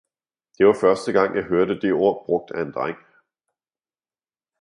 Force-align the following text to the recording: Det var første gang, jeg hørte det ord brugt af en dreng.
Det 0.57 0.65
var 0.67 0.77
første 0.81 1.11
gang, 1.11 1.35
jeg 1.35 1.43
hørte 1.43 1.79
det 1.79 1.93
ord 1.93 2.25
brugt 2.25 2.51
af 2.51 2.61
en 2.61 2.71
dreng. 2.71 2.97